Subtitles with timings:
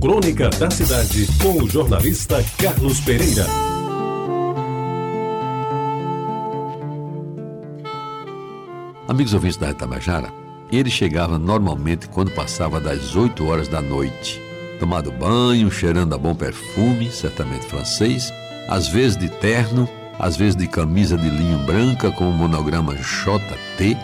[0.00, 3.44] Crônica da Cidade, com o jornalista Carlos Pereira.
[9.08, 10.32] Amigos ouvintes da Itabajara,
[10.70, 14.40] ele chegava normalmente quando passava das 8 horas da noite.
[14.78, 18.32] Tomado banho, cheirando a bom perfume, certamente francês,
[18.68, 23.96] às vezes de terno, às vezes de camisa de linho branca com o monograma JT,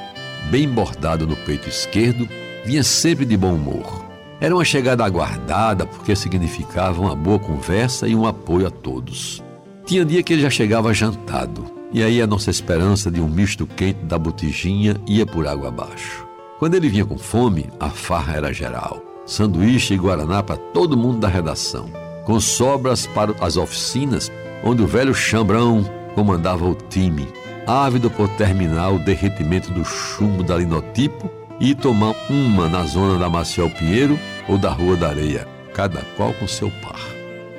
[0.51, 2.29] bem bordado no peito esquerdo,
[2.65, 4.04] vinha sempre de bom humor.
[4.45, 9.43] Era uma chegada aguardada porque significava uma boa conversa e um apoio a todos.
[9.87, 13.67] Tinha dia que ele já chegava jantado, e aí a nossa esperança de um misto
[13.67, 16.29] quente da botijinha ia por água abaixo.
[16.59, 19.03] Quando ele vinha com fome, a farra era geral.
[19.25, 21.89] Sanduíche e guaraná para todo mundo da redação,
[22.27, 24.31] com sobras para as oficinas,
[24.63, 25.83] onde o velho chambrão
[26.15, 27.27] comandava o time,
[27.67, 31.31] ávido por terminar o derretimento do chumbo da linotipo
[31.61, 34.19] e tomar uma na zona da Maciel Pinheiro
[34.49, 37.01] ou da Rua da Areia, cada qual com seu par.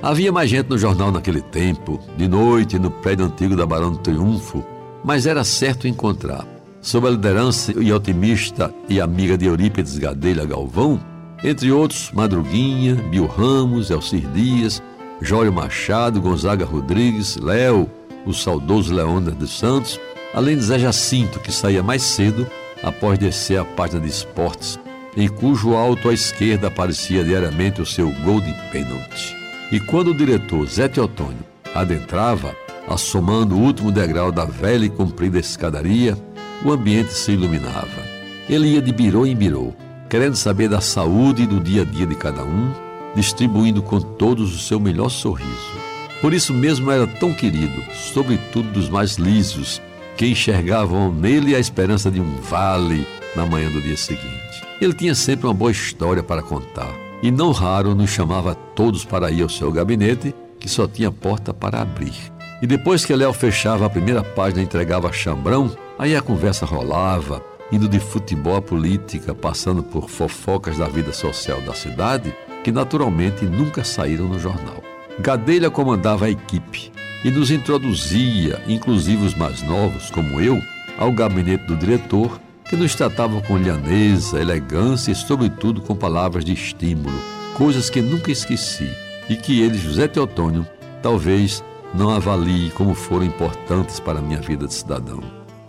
[0.01, 3.97] Havia mais gente no jornal naquele tempo, de noite no prédio antigo da Barão do
[3.99, 4.63] Triunfo,
[5.03, 6.45] mas era certo encontrar,
[6.81, 10.99] sob a liderança e otimista e amiga de Eurípides Gadelha Galvão,
[11.43, 14.81] entre outros Madruguinha, Bill Ramos, Elcir Dias,
[15.21, 17.89] Jório Machado, Gonzaga Rodrigues, Léo,
[18.25, 19.99] o saudoso Leônidas dos Santos,
[20.33, 22.45] além de Zé Jacinto, que saía mais cedo
[22.85, 24.79] após descer a página de esportes,
[25.17, 29.35] em cujo alto à esquerda aparecia diariamente o seu Golden Penalty.
[29.71, 32.55] E quando o diretor Zé Teotônio adentrava,
[32.87, 36.15] assomando o último degrau da velha e comprida escadaria,
[36.63, 38.15] o ambiente se iluminava.
[38.47, 39.73] Ele ia de birô em birô,
[40.07, 42.71] querendo saber da saúde e do dia a dia de cada um,
[43.15, 45.75] distribuindo com todos o seu melhor sorriso.
[46.21, 49.81] Por isso mesmo era tão querido, sobretudo dos mais lisos,
[50.15, 54.63] que enxergavam nele a esperança de um vale na manhã do dia seguinte.
[54.79, 59.31] Ele tinha sempre uma boa história para contar e não raro nos chamava todos para
[59.31, 62.13] ir ao seu gabinete, que só tinha porta para abrir.
[62.61, 66.65] E depois que Léo fechava a primeira página e entregava a chambrão, aí a conversa
[66.65, 72.33] rolava, indo de futebol à política, passando por fofocas da vida social da cidade,
[72.63, 74.81] que naturalmente nunca saíram no jornal.
[75.19, 76.91] Gadelha comandava a equipe
[77.25, 80.61] e nos introduzia, inclusive os mais novos, como eu,
[80.95, 86.53] ao gabinete do diretor, que nos tratava com lhaneza, elegância e, sobretudo, com palavras de
[86.53, 87.19] estímulo,
[87.55, 88.87] coisas que nunca esqueci
[89.27, 90.67] e que ele, José Teotônio,
[91.01, 91.63] talvez
[91.95, 95.23] não avalie como foram importantes para a minha vida de cidadão.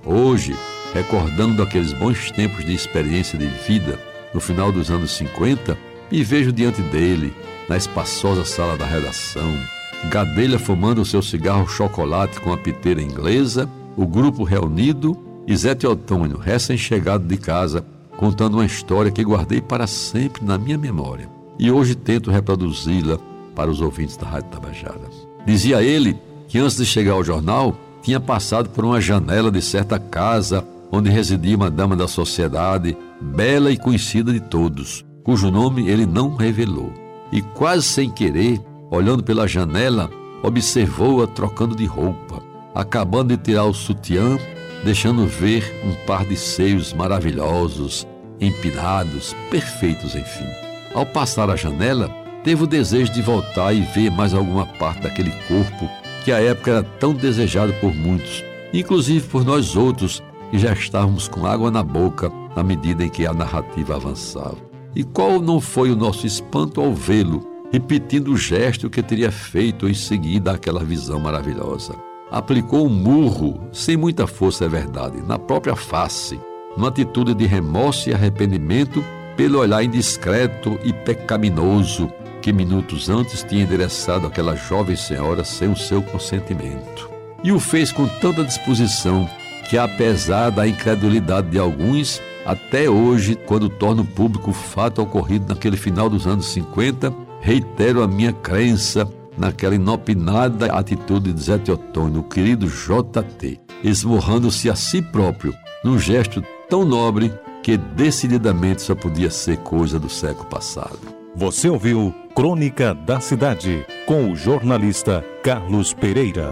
[0.04, 0.54] Hoje,
[0.92, 3.98] recordando aqueles bons tempos de experiência de vida,
[4.34, 5.78] no final dos anos 50,
[6.12, 7.34] me vejo diante dele,
[7.66, 9.56] na espaçosa sala da redação,
[10.04, 16.38] Gadelha fumando seu cigarro chocolate com a piteira inglesa, o grupo reunido e Zé Teotônio,
[16.38, 17.84] recém-chegado de casa,
[18.16, 21.28] contando uma história que guardei para sempre na minha memória.
[21.58, 23.18] E hoje tento reproduzi-la
[23.54, 25.00] para os ouvintes da Rádio Tabajara.
[25.46, 29.98] Dizia ele que antes de chegar ao jornal, tinha passado por uma janela de certa
[29.98, 36.06] casa onde residia uma dama da sociedade, bela e conhecida de todos, cujo nome ele
[36.06, 36.92] não revelou
[37.32, 38.60] e, quase sem querer,
[38.90, 40.10] olhando pela janela,
[40.42, 42.42] observou-a trocando de roupa,
[42.74, 44.38] acabando de tirar o sutiã,
[44.84, 48.06] deixando ver um par de seios maravilhosos,
[48.40, 50.46] empinados, perfeitos, enfim.
[50.94, 52.08] Ao passar a janela,
[52.44, 55.88] teve o desejo de voltar e ver mais alguma parte daquele corpo
[56.24, 61.28] que à época era tão desejado por muitos, inclusive por nós outros que já estávamos
[61.28, 64.56] com água na boca na medida em que a narrativa avançava.
[64.94, 69.88] E qual não foi o nosso espanto ao vê-lo, repetindo o gesto que teria feito
[69.88, 71.94] em seguida àquela visão maravilhosa.
[72.30, 76.40] Aplicou um murro, sem muita força, é verdade, na própria face,
[76.76, 79.04] numa atitude de remorso e arrependimento
[79.36, 82.10] pelo olhar indiscreto e pecaminoso
[82.40, 87.10] que minutos antes tinha endereçado aquela jovem senhora sem o seu consentimento.
[87.42, 89.28] E o fez com tanta disposição
[89.68, 95.76] que, apesar da incredulidade de alguns, até hoje, quando torno público o fato ocorrido naquele
[95.76, 102.24] final dos anos 50, reitero a minha crença naquela inopinada atitude de Zé Teotônio, o
[102.24, 105.54] querido JT, esmorrando-se a si próprio
[105.84, 107.32] num gesto tão nobre
[107.62, 110.98] que decididamente só podia ser coisa do século passado.
[111.36, 116.50] Você ouviu Crônica da Cidade com o jornalista Carlos Pereira.